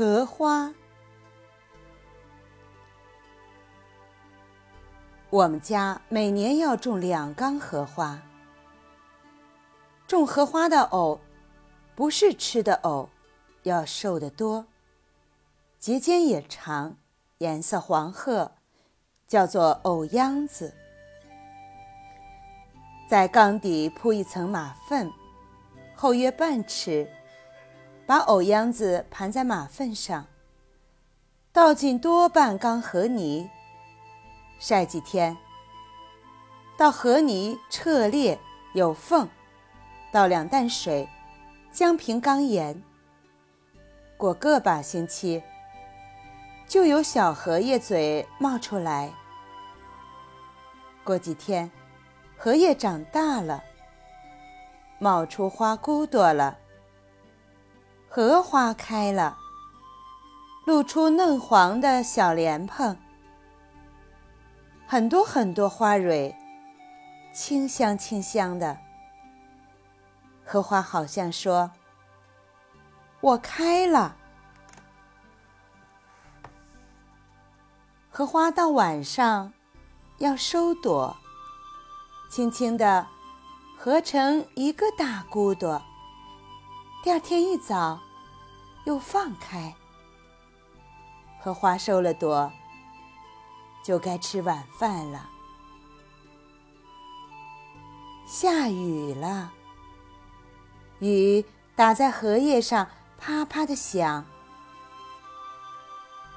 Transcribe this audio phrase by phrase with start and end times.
[0.00, 0.72] 荷花。
[5.28, 8.18] 我们家每年要种两缸荷花。
[10.06, 11.20] 种荷花的藕，
[11.94, 13.10] 不是吃的藕，
[13.64, 14.64] 要瘦得多，
[15.78, 16.96] 节间也长，
[17.36, 18.52] 颜色黄褐，
[19.26, 20.72] 叫做藕秧子。
[23.06, 25.12] 在缸底铺一层马粪，
[25.94, 27.06] 厚约半尺，
[28.10, 30.26] 把藕秧子盘在马粪上，
[31.52, 33.48] 倒进多半缸河泥，
[34.58, 35.36] 晒几天，
[36.76, 38.36] 到河泥彻裂
[38.74, 39.28] 有缝。
[40.10, 41.08] 倒两担水，
[41.70, 42.82] 将平缸沿。
[44.16, 45.40] 过个把星期，
[46.66, 49.12] 就有小荷叶嘴冒出来。
[51.04, 51.70] 过几天，
[52.36, 53.62] 荷叶长大了，
[54.98, 56.58] 冒出花骨朵了。
[58.12, 59.38] 荷花开了，
[60.64, 62.96] 露出嫩黄的小莲蓬，
[64.84, 66.36] 很多很多花蕊，
[67.32, 68.76] 清香清香的。
[70.44, 71.70] 荷花好像说
[73.22, 74.16] ：“我开了。”
[78.10, 79.52] 荷花到晚上
[80.18, 81.16] 要收朵，
[82.28, 83.06] 轻轻地
[83.78, 85.80] 合成一个大骨朵。
[87.02, 87.98] 第二天一早
[88.84, 89.74] 又放开。
[91.40, 92.52] 荷花收了朵，
[93.82, 95.30] 就该吃晚饭了。
[98.26, 99.50] 下雨了。
[100.98, 101.42] 雨
[101.74, 102.86] 打在荷叶上，
[103.18, 104.26] 啪啪的响。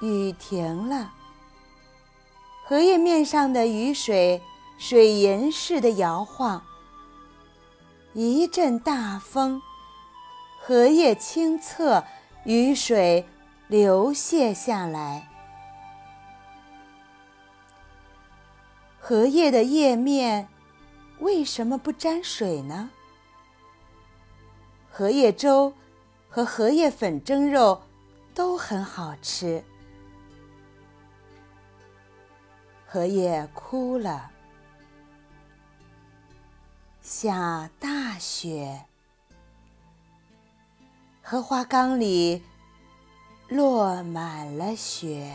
[0.00, 1.12] 雨停了，
[2.64, 4.42] 荷叶面上的雨水
[4.78, 6.62] 水银似的摇晃。
[8.14, 9.60] 一阵大风，
[10.68, 12.02] 荷叶清澈，
[12.42, 13.24] 雨水
[13.68, 15.28] 流泻下来。
[18.98, 20.48] 荷叶的叶面
[21.20, 22.90] 为什么不沾水呢？
[24.90, 25.72] 荷叶粥
[26.28, 27.80] 和荷叶粉蒸肉
[28.34, 29.62] 都很好吃。
[32.84, 34.32] 荷叶枯了，
[37.00, 38.86] 下大雪，
[41.28, 42.40] 荷花缸里
[43.48, 45.34] 落满了雪。